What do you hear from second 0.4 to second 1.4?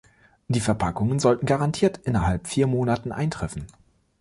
Die Verpackungen